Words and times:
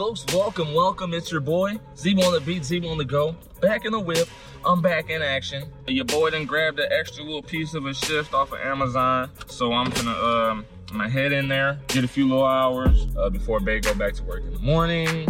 folks. 0.00 0.24
Welcome, 0.32 0.72
welcome. 0.72 1.12
It's 1.12 1.30
your 1.30 1.42
boy 1.42 1.78
Zebo 1.94 2.24
on 2.24 2.32
the 2.32 2.40
beat, 2.40 2.62
Zebo 2.62 2.90
on 2.90 2.96
the 2.96 3.04
go. 3.04 3.36
Back 3.60 3.84
in 3.84 3.92
the 3.92 4.00
whip. 4.00 4.26
I'm 4.64 4.80
back 4.80 5.10
in 5.10 5.20
action. 5.20 5.70
Your 5.88 6.06
boy 6.06 6.30
done 6.30 6.46
grabbed 6.46 6.78
an 6.78 6.90
extra 6.90 7.22
little 7.22 7.42
piece 7.42 7.74
of 7.74 7.84
a 7.84 7.92
shift 7.92 8.32
off 8.32 8.50
of 8.50 8.60
Amazon, 8.60 9.28
so 9.46 9.74
I'm 9.74 9.90
gonna 9.90 10.12
um. 10.12 10.64
Gonna 10.90 11.08
head 11.08 11.32
in 11.32 11.48
there, 11.48 11.78
get 11.88 12.02
a 12.02 12.08
few 12.08 12.26
little 12.26 12.46
hours 12.46 13.08
uh, 13.16 13.28
before 13.28 13.60
Bay 13.60 13.78
go 13.78 13.94
back 13.94 14.14
to 14.14 14.22
work 14.24 14.42
in 14.42 14.54
the 14.54 14.58
morning. 14.58 15.26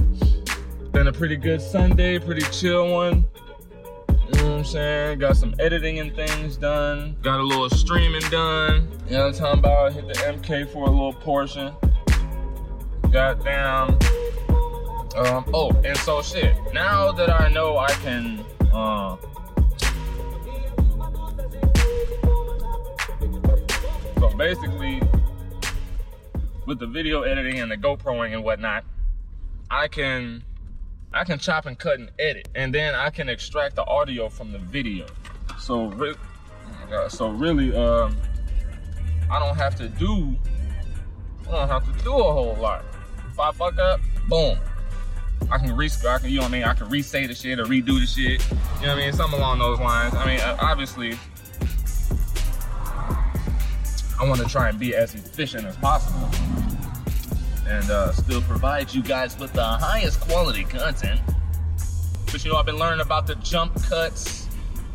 Been 0.92 1.08
a 1.08 1.12
pretty 1.12 1.36
good 1.36 1.60
Sunday, 1.60 2.20
pretty 2.20 2.46
chill 2.52 2.88
one. 2.92 3.26
You 4.08 4.14
know 4.14 4.50
what 4.50 4.58
I'm 4.58 4.64
saying? 4.64 5.18
Got 5.18 5.36
some 5.36 5.54
editing 5.58 5.98
and 5.98 6.14
things 6.14 6.56
done. 6.56 7.16
Got 7.22 7.40
a 7.40 7.42
little 7.42 7.68
streaming 7.70 8.22
done. 8.30 8.88
You 9.06 9.16
know 9.16 9.26
what 9.26 9.34
I'm 9.34 9.40
talking 9.40 9.58
about? 9.58 9.92
Hit 9.94 10.06
the 10.06 10.14
MK 10.14 10.72
for 10.72 10.86
a 10.86 10.90
little 10.90 11.12
portion. 11.12 11.74
Got 13.10 13.44
down. 13.44 13.98
Um, 15.16 15.44
oh, 15.52 15.70
and 15.84 15.96
so 15.98 16.22
shit. 16.22 16.56
Now 16.72 17.10
that 17.12 17.30
I 17.30 17.48
know 17.48 17.76
I 17.78 17.90
can, 17.94 18.44
uh, 18.72 19.16
so 24.18 24.28
basically, 24.36 25.02
with 26.66 26.78
the 26.78 26.86
video 26.86 27.22
editing 27.22 27.58
and 27.58 27.70
the 27.70 27.76
GoProing 27.76 28.34
and 28.34 28.44
whatnot, 28.44 28.84
I 29.70 29.88
can 29.88 30.44
I 31.12 31.24
can 31.24 31.40
chop 31.40 31.66
and 31.66 31.76
cut 31.76 31.98
and 31.98 32.10
edit, 32.20 32.48
and 32.54 32.72
then 32.72 32.94
I 32.94 33.10
can 33.10 33.28
extract 33.28 33.74
the 33.74 33.84
audio 33.86 34.28
from 34.28 34.52
the 34.52 34.58
video. 34.58 35.06
So, 35.58 35.86
re- 35.86 36.14
oh 36.92 37.08
so 37.08 37.30
really, 37.30 37.74
um, 37.74 38.16
I 39.28 39.40
don't 39.40 39.56
have 39.56 39.74
to 39.76 39.88
do 39.88 40.36
I 41.48 41.52
don't 41.52 41.68
have 41.68 41.96
to 41.98 42.04
do 42.04 42.12
a 42.12 42.32
whole 42.32 42.56
lot. 42.60 42.84
If 43.28 43.40
I 43.40 43.50
fuck 43.50 43.76
up, 43.78 44.00
boom. 44.28 44.56
I 45.50 45.58
can 45.58 45.76
re 45.76 45.90
I 46.08 46.18
can, 46.18 46.30
you 46.30 46.36
know 46.36 46.42
what 46.42 46.48
I 46.48 46.52
mean? 46.52 46.64
I 46.64 46.74
can 46.74 46.88
re-say 46.88 47.26
the 47.26 47.34
shit 47.34 47.58
or 47.58 47.64
redo 47.64 47.98
the 47.98 48.06
shit. 48.06 48.40
You 48.80 48.86
know 48.86 48.94
what 48.94 49.02
I 49.02 49.06
mean? 49.06 49.12
Something 49.12 49.38
along 49.38 49.58
those 49.58 49.80
lines. 49.80 50.14
I 50.14 50.26
mean, 50.26 50.40
obviously, 50.60 51.18
I 54.18 54.28
want 54.28 54.40
to 54.40 54.46
try 54.46 54.68
and 54.68 54.78
be 54.78 54.94
as 54.94 55.14
efficient 55.14 55.64
as 55.64 55.76
possible 55.76 56.28
and 57.66 57.88
uh, 57.90 58.12
still 58.12 58.42
provide 58.42 58.92
you 58.92 59.02
guys 59.02 59.38
with 59.38 59.52
the 59.52 59.64
highest 59.64 60.20
quality 60.20 60.64
content. 60.64 61.20
But 62.26 62.44
you 62.44 62.50
know, 62.50 62.58
I've 62.58 62.66
been 62.66 62.78
learning 62.78 63.00
about 63.00 63.26
the 63.26 63.36
jump 63.36 63.80
cuts, 63.84 64.48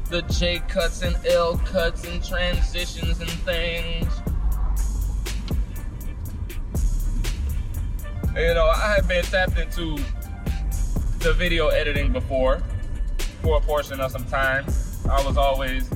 the 0.09 0.21
J 0.23 0.59
cuts 0.67 1.01
and 1.01 1.15
L 1.25 1.57
cuts 1.57 2.05
and 2.05 2.23
transitions 2.23 3.19
and 3.19 3.29
things. 3.29 4.07
You 8.35 8.53
know, 8.53 8.65
I 8.65 8.95
have 8.95 9.07
been 9.07 9.23
tapped 9.23 9.57
into 9.57 9.97
the 11.25 11.33
video 11.33 11.69
editing 11.69 12.11
before 12.11 12.61
for 13.41 13.57
a 13.57 13.61
portion 13.61 13.99
of 13.99 14.11
some 14.11 14.23
time. 14.25 14.63
I 15.09 15.25
was 15.25 15.37
always, 15.37 15.89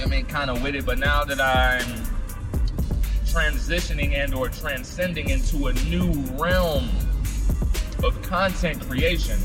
I 0.00 0.06
mean, 0.06 0.26
kind 0.26 0.48
of 0.48 0.62
with 0.62 0.76
it, 0.76 0.86
but 0.86 1.00
now 1.00 1.24
that 1.24 1.40
I'm 1.40 1.84
transitioning 3.24 4.12
and 4.12 4.32
or 4.32 4.48
transcending 4.48 5.30
into 5.30 5.66
a 5.66 5.72
new 5.88 6.12
realm 6.38 6.88
of 8.04 8.22
content 8.22 8.80
creation, 8.82 9.40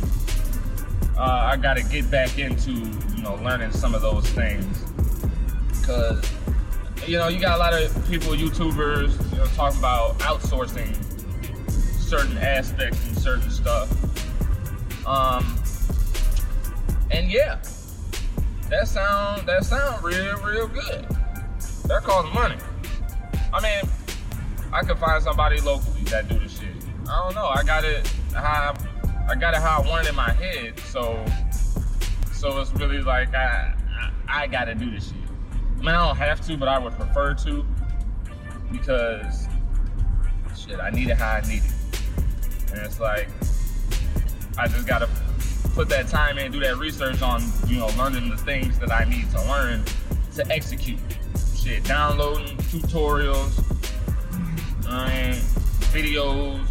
uh, 1.18 1.50
I 1.52 1.58
got 1.58 1.78
to 1.78 1.84
get 1.84 2.12
back 2.12 2.38
into, 2.38 2.72
you 2.72 3.24
know, 3.24 3.40
learning 3.44 3.72
some 3.72 3.96
of 3.96 4.04
those 4.04 4.30
things. 4.30 4.84
Because, 5.82 6.24
you 7.08 7.18
know, 7.18 7.30
you 7.30 7.40
got 7.40 7.56
a 7.56 7.60
lot 7.60 7.74
of 7.74 8.08
people, 8.08 8.34
YouTubers, 8.34 9.32
you 9.32 9.40
know, 9.40 9.46
talking 9.56 9.80
about 9.80 10.20
outsourcing 10.20 10.94
certain 12.00 12.38
aspects 12.38 13.04
and 13.08 13.18
certain 13.18 13.50
stuff. 13.50 14.05
Um, 15.06 15.46
and 17.12 17.32
yeah, 17.32 17.60
that 18.70 18.88
sound 18.88 19.48
that 19.48 19.64
sound 19.64 20.04
real 20.04 20.38
real 20.38 20.68
good. 20.68 21.06
That 21.86 22.02
costs 22.04 22.34
money. 22.34 22.58
I 23.54 23.62
mean, 23.62 23.92
I 24.74 24.82
could 24.82 24.98
find 24.98 25.22
somebody 25.24 25.62
locally 25.62 26.02
that 26.06 26.28
do 26.28 26.40
the 26.40 26.50
shit. 26.50 26.76
I 27.10 27.24
don't 27.24 27.36
know. 27.36 27.46
I 27.46 27.64
got 27.64 27.86
it 27.86 28.12
how 28.34 28.74
I, 29.30 29.36
got 29.36 29.54
it 29.54 29.62
how 29.62 29.82
I 29.82 29.88
want 29.88 30.06
it 30.06 30.10
in 30.10 30.16
my 30.16 30.32
head. 30.32 30.80
So 30.80 31.24
so 32.34 32.60
it's 32.60 32.74
really 32.74 33.02
like 33.02 33.34
I 33.36 33.76
I, 34.28 34.44
I 34.44 34.48
gotta 34.48 34.74
do 34.74 34.90
this 34.90 35.08
shit. 35.08 35.16
I 35.54 35.80
mean, 35.80 35.90
I 35.90 36.08
don't 36.08 36.18
have 36.18 36.42
to, 36.48 36.58
but 36.58 36.68
I 36.68 36.80
would 36.80 36.94
prefer 36.94 37.36
to 37.36 37.66
because 38.72 39.48
shit, 40.58 40.80
I 40.80 40.90
need 40.90 41.10
it 41.10 41.18
how 41.18 41.34
I 41.34 41.42
need 41.42 41.62
it. 41.64 42.02
And 42.72 42.80
it's 42.80 43.00
like 43.00 43.30
I 44.58 44.68
just 44.68 44.88
gotta 44.88 45.10
put 45.74 45.90
that 45.90 46.08
time 46.08 46.38
in, 46.38 46.52
do 46.52 46.60
that 46.62 46.78
research 46.78 47.22
on, 47.22 47.42
you 47.68 47.78
know, 47.78 47.88
learning 47.98 48.30
the 48.30 48.38
things 48.38 48.80
that 48.80 48.92
I 48.92 49.04
need 49.04 49.30
to 49.32 49.42
learn 49.48 49.84
to 50.36 50.52
execute. 50.52 51.00
Shit, 51.56 51.84
downloading 51.84 52.56
tutorials, 52.58 53.64
I 54.88 55.32
videos, 55.92 56.66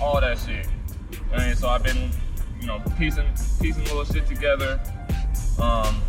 all 0.00 0.20
that 0.20 0.38
shit. 0.38 0.66
And 1.32 1.58
so 1.58 1.68
I've 1.68 1.82
been, 1.82 2.10
you 2.60 2.66
know, 2.66 2.80
piecing 2.96 3.28
piecing 3.60 3.84
little 3.84 4.04
shit 4.04 4.26
together. 4.26 4.80
Um, 5.60 6.00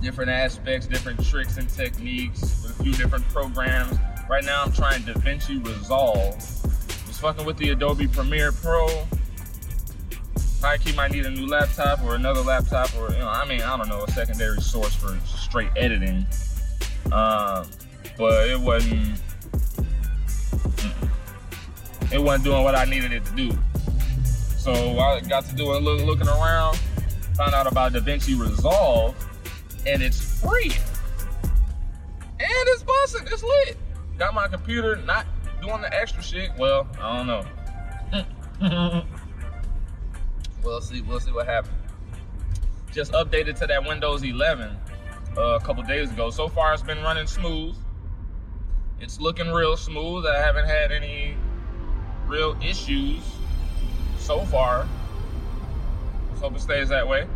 different 0.00 0.30
aspects, 0.30 0.86
different 0.86 1.24
tricks 1.26 1.56
and 1.56 1.68
techniques 1.68 2.62
with 2.62 2.78
a 2.78 2.82
few 2.82 2.92
different 2.92 3.28
programs. 3.28 3.98
Right 4.28 4.44
now 4.44 4.62
I'm 4.64 4.72
trying 4.72 5.02
DaVinci 5.02 5.64
Resolve 5.66 6.34
was 7.16 7.18
fucking 7.18 7.44
with 7.46 7.56
the 7.56 7.70
Adobe 7.70 8.06
Premiere 8.06 8.52
Pro. 8.52 8.88
Key 10.78 10.92
might 10.94 11.10
need 11.10 11.26
a 11.26 11.30
new 11.30 11.46
laptop 11.46 12.02
or 12.02 12.14
another 12.14 12.40
laptop 12.40 12.94
or 12.96 13.10
you 13.12 13.18
know, 13.18 13.28
I 13.28 13.46
mean, 13.46 13.62
I 13.62 13.76
don't 13.76 13.88
know, 13.88 14.04
a 14.04 14.10
secondary 14.10 14.60
source 14.60 14.94
for 14.94 15.18
straight 15.24 15.70
editing. 15.76 16.26
Um, 17.12 17.66
but 18.18 18.48
it 18.48 18.60
wasn't 18.60 19.20
it 22.12 22.18
wasn't 22.22 22.44
doing 22.44 22.62
what 22.62 22.74
I 22.74 22.84
needed 22.84 23.12
it 23.12 23.24
to 23.24 23.32
do. 23.32 23.50
So 24.58 24.98
I 24.98 25.20
got 25.20 25.44
to 25.46 25.54
do 25.54 25.72
a 25.72 25.78
look 25.78 26.04
looking 26.04 26.28
around, 26.28 26.76
found 27.36 27.54
out 27.54 27.66
about 27.66 27.92
DaVinci 27.92 28.38
Resolve, 28.38 29.14
and 29.86 30.02
it's 30.02 30.40
free. 30.40 30.72
And 32.38 32.68
it's 32.68 32.82
busting, 32.82 33.26
it's 33.30 33.42
lit. 33.42 33.76
Got 34.18 34.34
my 34.34 34.48
computer 34.48 34.96
not 34.96 35.26
doing 35.62 35.80
the 35.80 35.94
extra 35.94 36.22
shit. 36.22 36.50
Well, 36.58 36.86
I 37.00 37.16
don't 37.16 37.26
know. 37.26 39.04
we'll 40.66 40.80
see. 40.80 41.00
We'll 41.00 41.20
see 41.20 41.32
what 41.32 41.46
happens. 41.46 41.74
Just 42.92 43.12
updated 43.12 43.58
to 43.60 43.66
that 43.66 43.86
Windows 43.86 44.22
11 44.22 44.76
uh, 45.36 45.40
a 45.40 45.60
couple 45.60 45.82
days 45.84 46.10
ago. 46.10 46.30
So 46.30 46.48
far, 46.48 46.74
it's 46.74 46.82
been 46.82 47.02
running 47.02 47.26
smooth. 47.26 47.76
It's 49.00 49.20
looking 49.20 49.50
real 49.50 49.76
smooth. 49.76 50.26
I 50.26 50.38
haven't 50.38 50.66
had 50.66 50.90
any 50.90 51.36
real 52.26 52.56
issues 52.62 53.22
so 54.18 54.44
far. 54.46 54.88
Let's 56.30 56.40
hope 56.40 56.56
it 56.56 56.60
stays 56.60 56.88
that 56.88 57.06
way. 57.06 57.26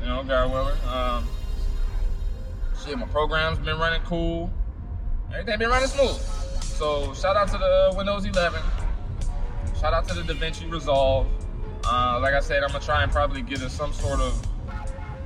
You 0.00 0.06
know, 0.06 0.22
God 0.22 0.52
willing. 0.52 0.78
Um, 0.86 1.26
shit, 2.84 2.98
my 2.98 3.06
program's 3.06 3.58
been 3.58 3.78
running 3.78 4.02
cool. 4.02 4.52
Everything 5.32 5.58
been 5.58 5.70
running 5.70 5.88
smooth. 5.88 6.20
So 6.62 7.14
shout 7.14 7.36
out 7.36 7.48
to 7.48 7.58
the 7.58 7.94
Windows 7.96 8.26
11. 8.26 8.60
Shout 9.80 9.94
out 9.94 10.06
to 10.08 10.14
the 10.14 10.34
DaVinci 10.34 10.70
Resolve. 10.70 11.26
Uh, 11.86 12.18
like 12.20 12.34
I 12.34 12.40
said, 12.40 12.62
I'm 12.62 12.72
gonna 12.72 12.84
try 12.84 13.02
and 13.02 13.12
probably 13.12 13.42
get 13.42 13.62
us 13.62 13.72
some 13.72 13.92
sort 13.92 14.20
of 14.20 14.46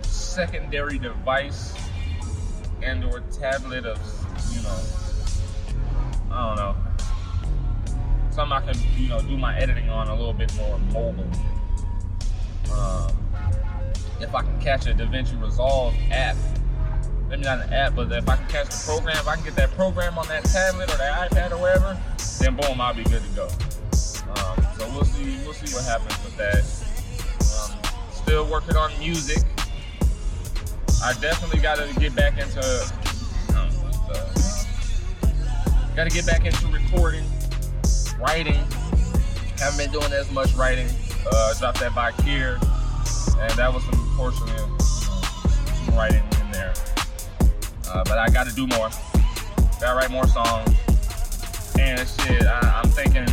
secondary 0.03 0.99
device 0.99 1.75
and 2.83 3.05
or 3.05 3.21
tablet 3.33 3.87
of, 3.87 3.99
you 4.53 4.63
know, 4.63 4.79
I 6.33 6.49
don't 6.49 6.57
know, 6.57 6.77
something 8.31 8.53
I 8.53 8.73
can, 8.73 8.81
you 8.97 9.09
know, 9.09 9.21
do 9.21 9.37
my 9.37 9.57
editing 9.57 9.89
on 9.89 10.09
a 10.09 10.15
little 10.15 10.33
bit 10.33 10.55
more 10.57 10.79
mobile. 10.79 11.31
Um, 12.73 13.17
if 14.21 14.35
I 14.35 14.43
can 14.43 14.61
catch 14.61 14.87
a 14.87 14.95
DaVinci 14.95 15.41
Resolve 15.41 15.95
app, 16.11 16.37
maybe 17.29 17.43
not 17.43 17.61
an 17.61 17.73
app, 17.73 17.95
but 17.95 18.11
if 18.11 18.29
I 18.29 18.37
can 18.37 18.47
catch 18.49 18.69
the 18.69 18.83
program, 18.85 19.17
if 19.17 19.29
I 19.29 19.37
can 19.37 19.45
get 19.45 19.57
that 19.57 19.71
program 19.73 20.19
on 20.19 20.27
that 20.29 20.45
tablet 20.45 20.93
or 20.93 20.97
that 20.97 21.31
iPad 21.31 21.53
or 21.53 21.59
wherever, 21.59 22.01
then 22.41 22.57
boom, 22.57 22.81
I'll 22.81 22.95
be 22.95 23.05
good 23.05 23.23
to 23.23 23.29
go. 23.31 23.49
We'll 24.93 25.05
see, 25.05 25.39
we'll 25.45 25.55
see 25.55 25.75
what 25.75 25.85
happens 25.85 26.17
with 26.25 26.37
that. 26.37 26.65
Um, 27.61 28.13
still 28.13 28.51
working 28.51 28.77
on 28.77 28.91
music. 28.99 29.43
I 31.03 31.15
definitely 31.21 31.61
got 31.61 31.79
to 31.79 31.93
get 32.01 32.15
back 32.15 32.39
into, 32.39 32.61
um, 33.51 33.71
uh, 34.11 34.25
got 35.95 36.05
to 36.05 36.11
get 36.11 36.27
back 36.27 36.45
into 36.45 36.67
recording, 36.69 37.25
writing. 38.19 38.65
Haven't 39.59 39.79
been 39.79 39.91
doing 39.93 40.13
as 40.13 40.31
much 40.33 40.53
writing. 40.55 40.89
Uh, 41.31 41.55
dropped 41.59 41.81
that 41.81 41.95
by 41.95 42.13
here, 42.23 42.59
and 43.41 43.53
that 43.53 43.73
was 43.73 43.85
some 43.85 44.17
portion 44.17 44.49
of 44.51 44.83
some 44.83 45.95
writing 45.95 46.23
in 46.41 46.51
there. 46.53 46.75
Uh, 47.89 48.05
but 48.05 48.19
I 48.19 48.29
got 48.29 48.47
to 48.47 48.55
do 48.55 48.67
more. 48.67 48.91
Gotta 49.81 49.97
write 49.97 50.11
more 50.11 50.27
songs. 50.27 50.75
And 51.79 52.01
shit, 52.01 52.43
I, 52.43 52.83
am 52.83 52.91
thinking, 52.91 53.27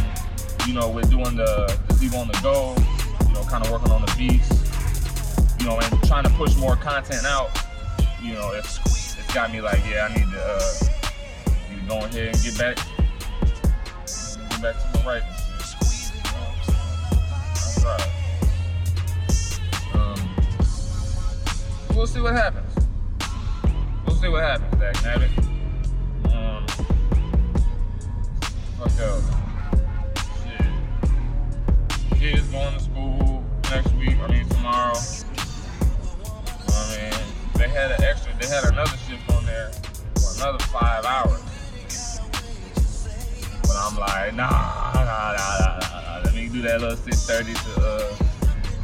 you 0.68 0.74
know, 0.74 0.90
with 0.90 1.10
doing 1.10 1.36
the, 1.36 1.80
the 2.00 2.18
on 2.18 2.28
the 2.28 2.40
go, 2.42 2.76
you 3.28 3.34
know, 3.34 3.44
kind 3.44 3.64
of 3.64 3.72
working 3.72 3.92
on 3.92 4.02
the 4.02 4.14
beats, 4.18 4.50
you 5.60 5.66
know, 5.66 5.80
and 5.80 6.04
trying 6.04 6.24
to 6.24 6.30
push 6.32 6.56
more 6.58 6.76
content 6.76 7.26
out, 7.26 7.50
you 8.22 8.34
know, 8.34 8.52
it's 8.54 8.80
it's 9.18 9.34
got 9.34 9.52
me 9.52 9.62
like, 9.62 9.80
yeah, 9.90 10.08
I 10.10 10.14
need 10.16 10.32
to, 10.32 10.42
uh, 10.42 10.96
go 11.88 11.98
ahead 11.98 12.34
and 12.34 12.44
get 12.44 12.58
back, 12.58 12.78
get 14.50 14.62
back 14.62 14.76
to 14.76 15.00
my 15.00 15.06
writing. 15.06 15.30
Um, 19.94 20.20
we'll 21.96 22.08
see 22.08 22.22
what 22.22 22.34
happens. 22.34 22.76
We'll 24.06 24.16
see 24.16 24.30
what 24.30 24.44
happens, 24.44 24.82
Dak 24.82 24.96
Nabbit. 24.98 25.32
Um, 26.34 26.66
fuck 28.80 29.00
up. 29.02 29.55
Kids 32.26 32.48
going 32.48 32.74
to 32.74 32.80
school 32.80 33.44
next 33.70 33.94
week, 33.94 34.18
I 34.18 34.28
mean 34.30 34.50
tomorrow. 34.50 34.98
I 36.70 36.98
mean, 36.98 37.14
they 37.54 37.70
had 37.70 37.92
an 37.92 38.02
extra, 38.04 38.34
they 38.40 38.48
had 38.48 38.64
another 38.64 38.98
shift 38.98 39.32
on 39.32 39.46
there 39.46 39.70
for 40.16 40.34
another 40.42 40.58
five 40.66 41.06
hours. 41.06 41.44
But 43.62 43.76
I'm 43.78 43.96
like, 44.00 44.34
nah, 44.34 44.50
nah, 44.50 45.04
nah, 45.04 45.36
nah, 45.38 45.80
nah 45.80 46.22
Let 46.24 46.34
me 46.34 46.50
do 46.50 46.64
that 46.64 46.82
little 46.82 46.98
630 46.98 47.54
to 47.54 47.60
uh, 47.86 48.16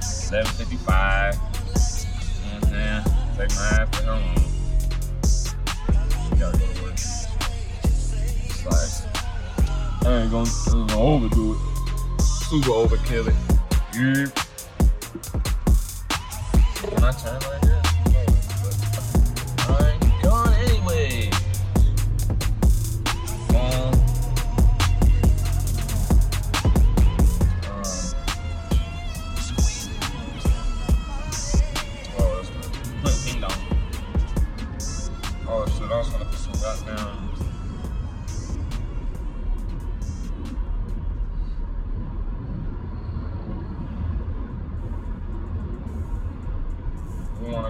755. 0.01 1.33
You 1.33 1.39
know 1.41 2.59
what 2.59 2.63
I'm 2.63 2.69
saying? 2.69 3.03
Take 3.37 3.49
my 3.55 3.65
ass 3.73 3.89
to 3.89 4.05
home. 4.05 4.37
gotta 6.37 6.57
go 6.59 6.65
to 6.73 6.83
work. 6.83 6.93
It's 6.93 7.25
I 10.05 10.21
ain't 10.21 10.29
gonna, 10.29 10.45
ain't 10.45 10.89
gonna 10.89 11.01
overdo 11.01 11.53
it. 11.53 11.70
Super 12.51 12.71
overkill 12.71 13.27
it. 13.29 13.35
Yeah. 13.95 14.27
My 16.99 17.11
turn 17.13 17.39
right 17.49 17.70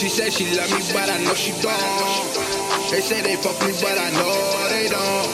She 0.00 0.08
said 0.08 0.32
she 0.32 0.46
love 0.56 0.70
me, 0.72 0.80
but 0.94 1.10
I 1.10 1.18
know 1.20 1.34
she 1.34 1.52
don't. 1.60 2.32
They 2.88 3.02
say 3.04 3.20
they 3.20 3.36
fuck 3.36 3.60
me, 3.60 3.76
but 3.84 4.00
I 4.00 4.08
know 4.16 4.32
they 4.72 4.88
don't. 4.88 5.28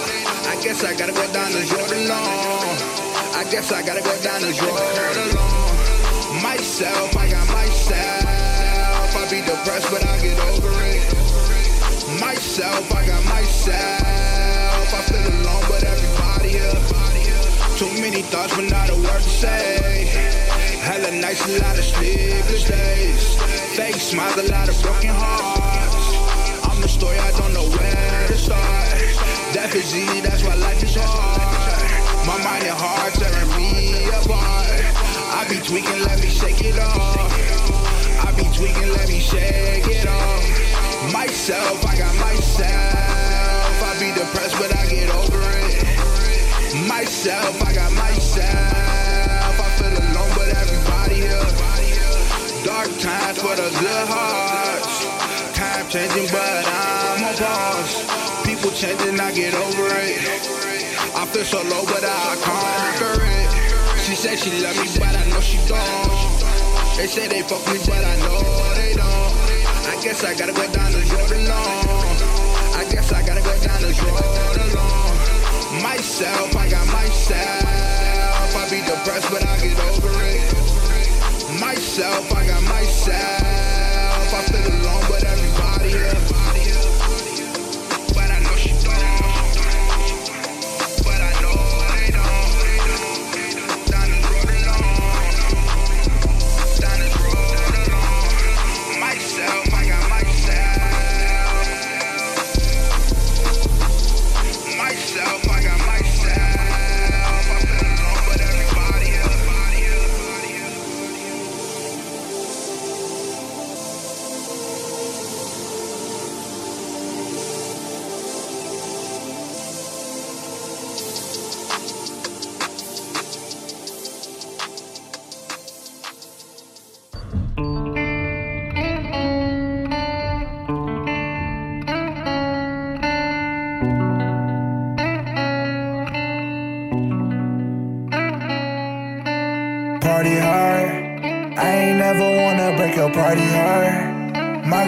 I 0.50 0.58
guess 0.60 0.82
I 0.82 0.90
gotta 0.98 1.12
go 1.12 1.22
down 1.30 1.52
the 1.52 1.62
road 1.70 1.92
alone. 1.94 2.74
I 3.38 3.46
guess 3.48 3.70
I 3.70 3.86
gotta 3.86 4.02
go 4.02 4.10
down 4.26 4.42
the 4.42 4.50
road 4.58 5.16
alone. 5.22 6.42
Myself, 6.42 7.16
I 7.16 7.30
got 7.30 7.46
myself. 7.46 9.14
I 9.14 9.30
be 9.30 9.38
depressed, 9.46 9.86
but 9.86 10.02
I 10.04 10.18
get 10.18 10.34
over 10.50 10.74
it. 10.82 11.14
Myself, 12.18 12.90
I 12.90 13.06
got 13.06 13.22
myself. 13.22 14.90
I 14.90 15.00
feel 15.06 15.26
alone, 15.30 15.64
but 15.70 15.84
everybody 15.84 16.58
here. 16.58 16.74
Too 17.78 18.02
many 18.02 18.22
thoughts, 18.22 18.56
but 18.56 18.68
not 18.68 18.90
a 18.90 18.96
word 18.96 19.22
to 19.22 19.30
say. 19.30 20.10
Hella 20.82 21.12
nights, 21.20 21.46
a 21.46 21.62
lot 21.62 21.78
of 21.78 21.84
sleepless 21.84 22.64
days. 22.66 23.55
Fake 23.76 23.96
smiles, 23.96 24.36
a 24.38 24.50
lot 24.50 24.70
of 24.70 24.82
broken 24.82 25.10
hearts. 25.12 26.64
I'm 26.64 26.80
the 26.80 26.88
story, 26.88 27.18
I 27.18 27.30
don't 27.32 27.52
know 27.52 27.68
where 27.76 28.26
to 28.26 28.38
start. 28.38 28.96
Death 29.52 29.74
is 29.74 29.94
easy, 29.94 30.22
that's 30.22 30.42
why 30.44 30.54
life 30.54 30.82
is 30.82 30.96
hard. 30.96 32.26
My 32.26 32.42
mind 32.42 32.64
and 32.64 32.72
heart 32.72 33.12
tearing 33.12 33.52
me 33.52 34.08
apart. 34.08 34.80
I 35.28 35.44
be 35.50 35.60
tweaking, 35.60 36.00
let 36.08 36.18
me 36.22 36.30
shake 36.30 36.64
it 36.64 36.78
off. 36.78 37.28
I 38.24 38.32
be 38.32 38.44
tweaking, 38.56 38.88
let 38.96 39.08
me 39.10 39.20
shake 39.20 39.84
it 39.92 40.08
off. 40.08 41.12
Myself, 41.12 41.84
I 41.84 41.98
got 41.98 42.14
myself. 42.16 43.76
I 43.84 43.92
be 44.00 44.08
depressed, 44.18 44.56
but 44.56 44.74
I 44.74 44.86
get 44.88 45.10
over 45.20 45.42
it. 45.68 46.88
Myself, 46.88 47.62
I 47.62 47.74
got 47.74 47.92
myself. 47.92 48.95
Times 53.06 53.38
for 53.38 53.54
the 53.54 53.70
good 53.78 54.08
hearts. 54.10 55.06
Time 55.54 55.86
changing, 55.86 56.26
but 56.34 56.42
I'm 56.42 57.22
on 57.22 57.34
pause. 57.38 58.02
People 58.42 58.74
changing, 58.74 59.14
I 59.22 59.30
get 59.30 59.54
over 59.54 59.86
it. 59.94 60.18
I 61.14 61.22
feel 61.30 61.46
so 61.46 61.62
low, 61.70 61.86
but 61.86 62.02
I 62.02 62.34
conquer 62.42 63.22
it. 63.22 63.50
She 64.02 64.18
said 64.18 64.42
she 64.42 64.50
love 64.58 64.74
me, 64.82 64.90
but 64.98 65.14
I 65.14 65.22
know 65.30 65.38
she 65.38 65.54
don't. 65.70 66.10
They 66.98 67.06
say 67.06 67.30
they 67.30 67.46
fuck 67.46 67.62
me, 67.70 67.78
but 67.86 68.02
I 68.02 68.14
know 68.26 68.42
they 68.74 68.98
don't. 68.98 69.34
I 69.86 69.94
guess 70.02 70.24
I 70.26 70.34
gotta 70.34 70.50
go 70.50 70.66
down 70.74 70.90
the 70.90 71.06
road 71.06 71.30
alone. 71.30 72.10
I 72.74 72.90
guess 72.90 73.12
I 73.12 73.22
gotta 73.22 73.42
go 73.46 73.54
down 73.62 73.86
the 73.86 73.94
road 74.02 74.58
alone. 74.66 75.78
Myself, 75.78 76.56
I 76.58 76.66
got 76.68 76.86
myself. 76.90 78.50
I 78.50 78.66
be 78.66 78.82
depressed, 78.82 79.30
but 79.30 79.46
I 79.46 79.54
get 79.62 79.78
over 79.94 80.10
it 80.26 80.75
myself, 81.66 82.32
I 82.32 82.46
got 82.46 82.62
myself. 82.62 83.14
I 84.34 84.42
feel 84.50 84.72
alone, 84.80 85.04
but 85.08 85.24
everybody 85.24 85.35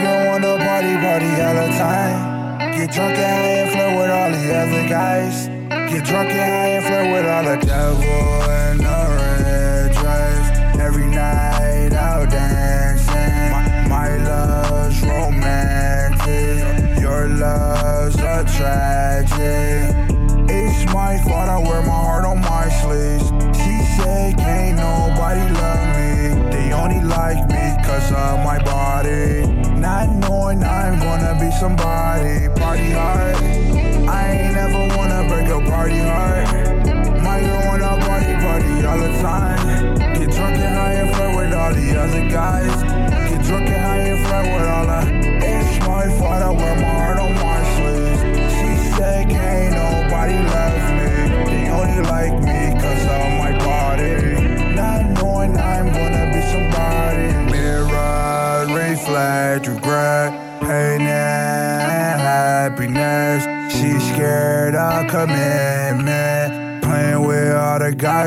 don't 0.02 0.26
wanna 0.26 0.64
party, 0.64 0.94
party 1.04 1.30
all 1.42 1.54
the 1.54 1.68
time. 1.78 2.18
Get 2.76 2.90
drunk 2.92 3.16
and 3.16 3.34
high 3.34 3.58
and 3.62 3.70
flirt 3.70 3.92
with 3.98 4.10
all 4.10 4.30
the 4.30 4.54
other 4.62 4.88
guys. 4.88 5.48
Get 5.90 6.04
drunk 6.04 6.30
and 6.30 6.38
high 6.38 6.68
and 6.76 6.84
flirt 6.86 7.06
with 7.12 7.26
all 7.26 7.44
the 7.44 7.66
devils. 7.66 8.57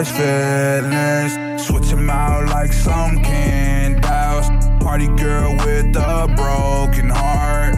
Guys' 0.03 0.17
feelings. 0.17 1.65
Switch 1.65 1.93
out 2.09 2.49
like 2.49 2.73
some 2.73 3.23
candles. 3.23 4.47
Party 4.83 5.07
girl 5.07 5.55
with 5.57 5.95
a 5.95 6.27
broken 6.35 7.09
heart. 7.09 7.75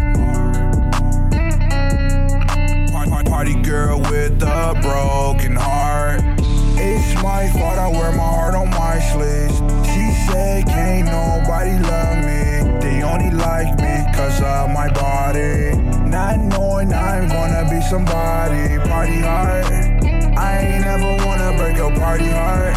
Party, 2.92 3.30
party 3.30 3.62
girl 3.62 4.00
with 4.02 4.42
a 4.44 4.80
broken 4.82 5.56
heart. 5.56 6.22
It's 6.76 7.22
my 7.22 7.50
fault 7.50 7.78
I 7.78 7.90
wear 7.90 8.12
my 8.12 8.24
heart 8.24 8.56
on 8.56 8.70
my 8.70 9.00
sleeves. 9.00 9.58
She 9.88 10.32
said 10.32 10.66
can't 10.66 11.06
nobody 11.06 11.78
love 11.80 12.18
me. 12.18 12.80
They 12.80 13.04
only 13.04 13.32
like 13.32 13.78
me 13.80 14.06
cause 14.16 14.42
of 14.42 14.70
my 14.70 14.90
body. 14.94 15.76
Not 16.10 16.40
knowing 16.40 16.94
I'm 16.94 17.28
gonna 17.28 17.70
be 17.70 17.82
somebody. 17.82 18.78
Party 18.90 19.20
hard. 19.20 19.93
I 20.38 20.58
ain't 20.58 20.86
never 20.86 21.26
wanna 21.26 21.56
break 21.58 21.78
your 21.78 21.92
party 21.94 22.26
heart. 22.26 22.74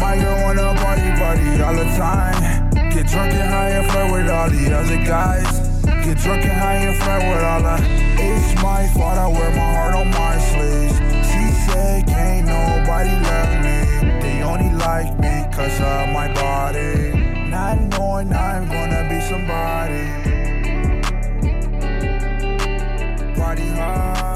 My 0.00 0.16
girl 0.16 0.42
wanna 0.42 0.74
party, 0.80 1.10
party 1.20 1.62
all 1.62 1.74
the 1.74 1.84
time. 1.96 2.70
Get 2.90 3.06
drunk 3.06 3.32
and 3.32 3.50
high 3.50 3.70
and 3.70 3.90
flirt 3.90 4.12
with 4.12 4.30
all 4.30 4.48
the 4.48 4.74
other 4.74 4.96
guys. 5.04 5.68
Get 5.84 6.18
drunk 6.18 6.44
and 6.44 6.52
high 6.52 6.76
and 6.88 6.96
flirt 7.02 7.22
with 7.22 7.44
all 7.44 7.62
the. 7.62 7.76
It's 8.18 8.62
my 8.62 8.88
fault 8.94 9.18
I 9.18 9.28
wear 9.28 9.50
my 9.50 9.74
heart 9.74 9.94
on 9.94 10.08
my 10.10 10.38
sleeves. 10.38 10.96
She 11.28 11.70
said 11.70 12.06
can't 12.06 12.46
nobody 12.46 13.10
love 13.28 13.52
me. 13.64 14.20
They 14.20 14.42
only 14.42 14.74
like 14.78 15.18
me 15.18 15.44
cause 15.52 15.80
of 15.80 16.08
my 16.12 16.32
body. 16.32 17.12
Not 17.50 17.78
knowing 17.90 18.32
I'm 18.32 18.68
gonna 18.68 19.06
be 19.08 19.20
somebody. 19.20 20.06
Party 23.36 23.68
hard. 23.68 24.29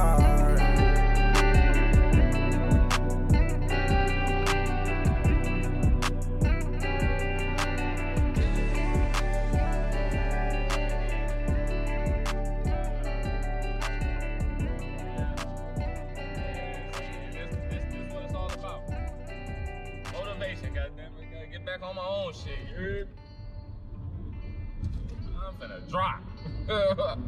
Finna 25.61 25.89
drop. 25.91 26.23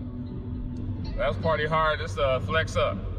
That's 1.16 1.36
party 1.38 1.66
hard. 1.66 2.00
This 2.00 2.18
uh 2.18 2.40
flex 2.40 2.76
up. 2.76 3.15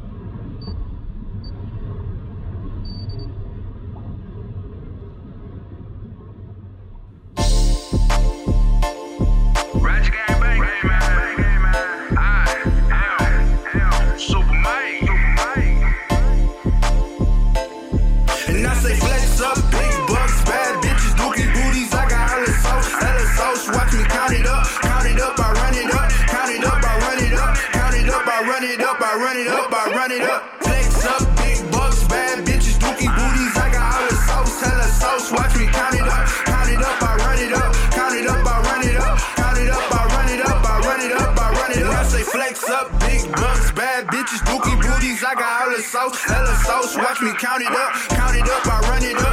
Up, 29.68 29.74
I 29.74 29.92
run 29.92 30.10
it 30.12 30.22
up. 30.22 30.42
Flex 30.62 31.04
up, 31.04 31.22
big 31.36 31.58
bucks, 31.70 32.04
bad 32.08 32.44
bitches, 32.46 32.78
dookie 32.80 33.08
booties. 33.08 33.56
I 33.56 33.68
got 33.72 33.92
hella 33.92 34.16
sauce, 34.26 34.60
hella 34.60 34.88
sauce. 34.88 35.32
Watch 35.32 35.56
me 35.56 35.66
count 35.66 35.94
it 35.94 36.08
up, 36.08 36.26
count 36.44 36.70
it 36.70 36.80
up, 36.80 37.02
I 37.02 37.16
run 37.16 37.38
it 37.38 37.52
up, 37.52 37.72
count 37.92 38.14
it 38.14 38.26
up, 38.26 38.46
I 38.46 38.56
run 38.64 38.82
it 38.88 38.96
up, 38.96 39.18
count 39.36 39.58
it 39.58 39.70
up, 39.70 39.92
I 39.92 40.02
run 40.16 40.28
it 40.28 40.40
up, 40.44 40.64
I 40.64 40.80
run 40.80 41.00
it 41.00 41.12
up, 41.12 41.38
I 41.38 41.50
run 41.52 41.72
it 41.72 41.84
up. 41.84 41.94
I 41.94 42.04
say 42.04 42.22
flex 42.22 42.68
up, 42.68 42.88
big 43.00 43.30
bucks, 43.32 43.72
bad 43.72 44.06
bitches, 44.08 44.40
dookie 44.48 44.78
booties. 44.80 45.22
I 45.24 45.34
got 45.34 45.52
hella 45.60 45.80
sauce, 45.82 46.22
hella 46.24 46.54
sauce. 46.64 46.96
Watch 46.96 47.20
me 47.20 47.32
count 47.36 47.62
it 47.62 47.72
up, 47.72 47.92
count 48.08 48.36
it 48.36 48.48
up, 48.48 48.66
I 48.66 48.80
run 48.88 49.04
it 49.04 49.16
up, 49.16 49.27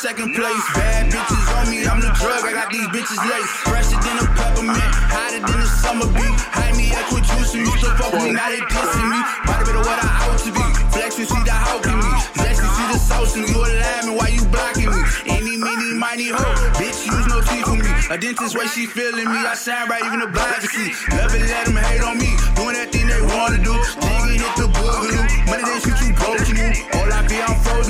second 0.00 0.32
place. 0.32 0.64
Bad 0.72 1.12
bitches 1.12 1.44
on 1.60 1.68
me, 1.68 1.84
I'm 1.84 2.00
the 2.00 2.08
drug. 2.16 2.40
I 2.40 2.56
got 2.56 2.72
these 2.72 2.88
bitches 2.88 3.20
laced, 3.20 3.52
fresher 3.68 4.00
than 4.00 4.16
a 4.16 4.26
peppermint, 4.32 4.92
hotter 5.12 5.44
than 5.44 5.60
a 5.60 5.68
summer 5.84 6.08
bee. 6.16 6.32
Hide 6.56 6.72
me 6.72 6.88
up 6.96 7.04
with 7.12 7.28
juicing 7.28 7.68
me, 7.68 7.72
still 7.76 7.92
fuck 8.00 8.16
with 8.16 8.24
me, 8.24 8.32
now 8.32 8.48
they 8.48 8.64
dissing 8.64 9.08
me. 9.12 9.20
Body 9.44 9.62
bit 9.68 9.76
of 9.76 9.84
what 9.84 10.00
I 10.00 10.08
ought 10.24 10.40
to 10.40 10.50
be. 10.56 10.64
Flex 10.96 11.20
and 11.20 11.28
see 11.28 11.42
the 11.44 11.52
how 11.52 11.84
can 11.84 12.00
me. 12.00 12.12
Zesty 12.32 12.64
see 12.64 12.86
the 12.88 12.96
sauce 12.96 13.36
in 13.36 13.44
me. 13.44 13.52
You 13.52 13.60
a 13.60 13.68
lamb, 13.76 14.16
why 14.16 14.32
you 14.32 14.40
blocking 14.48 14.88
me? 14.88 15.00
Any, 15.28 15.60
mini, 15.60 15.92
mighty 16.00 16.32
hoe. 16.32 16.48
Bitch, 16.80 17.04
use 17.04 17.28
no 17.28 17.44
teeth 17.44 17.68
for 17.68 17.76
me. 17.76 17.92
A 18.08 18.16
dentist 18.16 18.56
way 18.56 18.72
she 18.72 18.88
feeling 18.88 19.28
me. 19.28 19.40
I 19.44 19.52
sound 19.52 19.92
right, 19.92 20.00
even 20.00 20.24
the 20.24 20.32
blind 20.32 20.64
can 20.64 20.70
see. 20.72 20.96
Love 21.12 21.36
it, 21.36 21.44
let 21.44 21.68
them 21.68 21.76
hate 21.76 22.00
on 22.00 22.16
me. 22.16 22.32
Doing 22.56 22.72
that 22.72 22.88
thing 22.88 23.04
they 23.04 23.20
wanna 23.20 23.60
do. 23.60 23.76
Jiggy 24.00 24.40
hit 24.40 24.54
the 24.56 24.66
boogaloo. 24.72 25.28
Money 25.44 25.64
they 25.68 25.78
shoot 25.84 26.00
you 26.00 26.16
broke 26.16 26.48
you. 26.48 26.56
All 26.96 27.09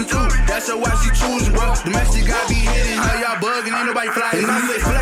I 0.01 0.05
be, 0.05 0.09
I'm 0.09 0.09
frozen 0.09 0.31
too. 0.31 0.47
That's 0.47 0.69
a 0.69 0.77
why 0.77 0.95
she 1.03 1.11
choosing, 1.11 1.53
bro. 1.53 1.75
The 1.75 1.91
Domestic 1.91 2.27
got 2.27 2.49
be 2.49 2.55
hitting. 2.55 2.97
How 2.97 3.21
y'all 3.21 3.37
bugging? 3.37 3.77
Ain't 3.77 3.87
nobody 3.87 4.09
flying. 4.09 5.00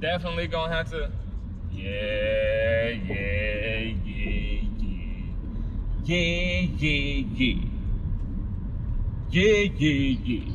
Definitely 0.00 0.46
gonna 0.48 0.74
have 0.74 0.90
to. 0.90 1.10
Yeah, 1.72 2.88
yeah, 2.90 3.94
yeah, 4.04 4.60
yeah. 4.76 5.22
Yeah, 6.04 6.60
yeah, 6.76 7.24
yeah. 7.34 7.64
Yeah, 9.30 9.68
yeah. 9.78 10.52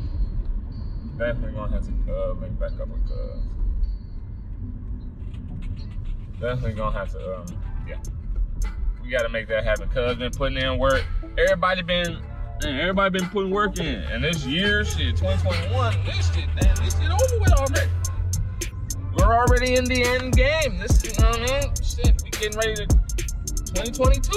Definitely 1.17 1.51
gonna 1.53 1.71
have 1.73 1.83
to 1.85 2.13
uh, 2.13 2.33
link 2.33 2.59
back 2.59 2.71
up 2.79 2.87
with 2.87 3.07
Cuz. 3.07 3.41
definitely 6.39 6.73
gonna 6.73 6.97
have 6.97 7.11
to. 7.11 7.37
Um, 7.37 7.45
yeah, 7.87 7.97
we 9.03 9.09
gotta 9.09 9.29
make 9.29 9.47
that 9.47 9.63
happen. 9.63 9.89
Cuz 9.89 10.17
been 10.17 10.31
putting 10.31 10.57
in 10.57 10.77
work. 10.77 11.03
Everybody 11.37 11.81
been. 11.81 12.21
Man, 12.63 12.79
everybody 12.79 13.19
been 13.19 13.29
putting 13.29 13.49
work 13.49 13.79
in, 13.79 14.03
and 14.03 14.23
this 14.23 14.45
year, 14.45 14.85
shit, 14.85 15.17
2021, 15.17 15.95
this 16.05 16.31
shit, 16.31 16.45
man, 16.61 16.75
this 16.75 16.93
shit 16.95 17.09
over 17.09 17.39
with 17.39 17.53
already. 17.53 17.89
We're 19.31 19.37
already 19.37 19.75
in 19.75 19.85
the 19.85 20.03
end 20.03 20.35
game. 20.35 20.77
This, 20.77 21.05
is, 21.05 21.15
you 21.15 21.23
know 21.23 21.29
what 21.29 21.39
I 21.39 21.61
mean? 21.63 21.71
Shit, 21.79 22.21
we 22.21 22.29
getting 22.31 22.59
ready 22.59 22.75
to 22.75 22.85
2022. 23.79 24.27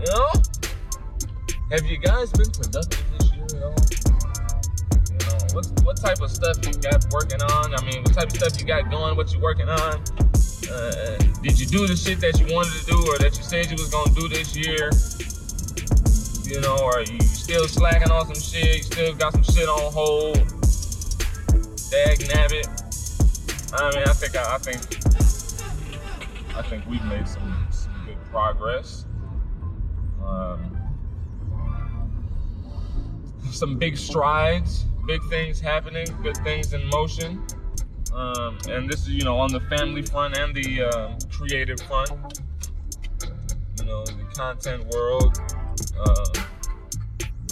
You 0.00 0.08
know? 0.08 0.32
Have 1.68 1.84
you 1.84 1.98
guys 1.98 2.32
been 2.32 2.48
productive 2.48 3.04
this 3.18 3.28
year 3.36 3.44
at 3.44 3.60
all? 3.60 3.76
You 5.12 5.20
know, 5.20 5.36
what, 5.52 5.68
what 5.84 5.96
type 6.00 6.22
of 6.22 6.30
stuff 6.30 6.56
you 6.64 6.72
got 6.80 7.04
working 7.12 7.42
on? 7.42 7.76
I 7.76 7.84
mean, 7.84 8.00
what 8.04 8.14
type 8.14 8.32
of 8.32 8.36
stuff 8.40 8.58
you 8.58 8.64
got 8.64 8.88
going? 8.90 9.18
What 9.18 9.30
you 9.34 9.38
working 9.38 9.68
on? 9.68 10.00
Uh, 10.72 11.20
did 11.44 11.60
you 11.60 11.66
do 11.68 11.86
the 11.86 12.00
shit 12.00 12.20
that 12.24 12.40
you 12.40 12.54
wanted 12.56 12.72
to 12.72 12.86
do 12.86 12.96
or 13.12 13.18
that 13.18 13.36
you 13.36 13.44
said 13.44 13.66
you 13.68 13.76
was 13.76 13.92
gonna 13.92 14.14
do 14.16 14.32
this 14.32 14.56
year? 14.56 14.88
You 16.48 16.62
know, 16.62 16.80
or 16.80 17.04
you 17.04 17.20
still 17.20 17.68
slacking 17.68 18.10
on 18.10 18.32
some 18.32 18.40
shit? 18.40 18.76
You 18.78 18.82
still 18.82 19.14
got 19.14 19.34
some 19.34 19.42
shit 19.42 19.68
on 19.68 19.92
hold? 19.92 20.40
Dag 21.92 22.18
nabbit. 22.32 22.83
I 23.76 23.90
mean, 23.96 24.04
I 24.06 24.12
think 24.12 24.36
I, 24.36 24.58
think 24.58 24.80
I 26.56 26.62
think 26.62 26.86
we've 26.86 27.04
made 27.06 27.26
some, 27.26 27.66
some 27.70 27.92
good 28.06 28.22
progress. 28.30 29.04
Um, 30.24 30.76
some 33.50 33.76
big 33.76 33.96
strides, 33.96 34.84
big 35.06 35.22
things 35.28 35.60
happening, 35.60 36.06
good 36.22 36.36
things 36.44 36.72
in 36.72 36.86
motion. 36.88 37.44
Um, 38.12 38.58
and 38.68 38.88
this 38.88 39.02
is, 39.02 39.08
you 39.08 39.24
know, 39.24 39.38
on 39.38 39.52
the 39.52 39.60
family 39.60 40.02
front 40.02 40.38
and 40.38 40.54
the 40.54 40.82
um, 40.82 41.18
creative 41.32 41.80
front. 41.80 42.10
You 43.78 43.84
know, 43.86 44.04
the 44.04 44.24
content 44.36 44.86
world. 44.94 45.36
Uh, 45.98 46.44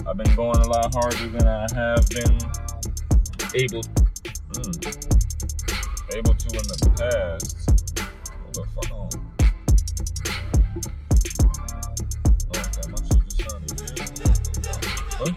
I've 0.06 0.16
been 0.16 0.34
going 0.36 0.58
a 0.58 0.68
lot 0.68 0.94
harder 0.94 1.28
than 1.28 1.48
I 1.48 1.66
have 1.74 2.08
been 2.08 2.38
able 3.54 3.82
mm, 4.52 5.12
able 6.14 6.34
to 6.34 6.48
in 6.48 6.66
the 6.68 6.76
past. 6.98 7.56
Hold 8.42 8.54
the 8.54 8.64
fuck 8.74 8.90
on. 8.92 9.08
Okay, 12.50 12.86
my 12.90 12.98
shit 13.08 13.22
just 13.24 13.38
sounded 13.48 13.72
weird. 13.80 13.98
Huh? 15.18 15.32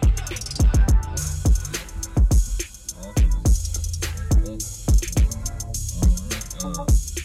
Shout 6.60 7.25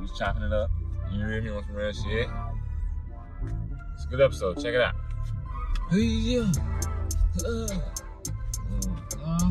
He 0.00 0.04
was 0.04 0.18
chopping 0.18 0.42
it 0.42 0.52
up. 0.52 0.70
You 1.12 1.26
hear 1.26 1.42
me 1.42 1.50
on 1.50 1.62
some 1.62 1.74
real 1.74 1.92
shit. 1.92 2.26
It's 3.94 4.04
a 4.06 4.08
good 4.08 4.22
episode. 4.22 4.54
Check 4.54 4.72
it 4.72 4.80
out. 4.80 4.94
Hey, 5.90 5.98
yeah. 5.98 6.52
Uh, 7.44 7.68
uh, 9.22 9.50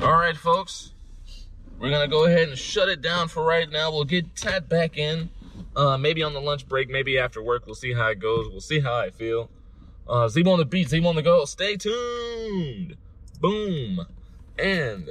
All 0.00 0.12
right, 0.12 0.34
folks. 0.34 0.92
We're 1.78 1.90
gonna 1.90 2.08
go 2.08 2.24
ahead 2.24 2.48
and 2.48 2.56
shut 2.56 2.88
it 2.88 3.02
down 3.02 3.28
for 3.28 3.44
right 3.44 3.68
now. 3.68 3.90
We'll 3.90 4.04
get 4.04 4.34
Tat 4.34 4.70
back 4.70 4.96
in, 4.96 5.28
uh, 5.76 5.98
maybe 5.98 6.22
on 6.22 6.32
the 6.32 6.40
lunch 6.40 6.66
break, 6.66 6.88
maybe 6.88 7.18
after 7.18 7.42
work. 7.42 7.66
We'll 7.66 7.74
see 7.74 7.92
how 7.92 8.08
it 8.08 8.20
goes. 8.20 8.48
We'll 8.48 8.62
see 8.62 8.80
how 8.80 8.94
I 8.94 9.10
feel. 9.10 9.50
Uh, 10.08 10.28
Zebo 10.28 10.52
on 10.52 10.58
the 10.58 10.64
beat, 10.64 10.88
Zebo 10.88 11.06
on 11.06 11.16
the 11.16 11.22
go. 11.22 11.44
Stay 11.44 11.76
tuned. 11.76 12.96
Boom. 13.40 14.06
And 14.58 15.08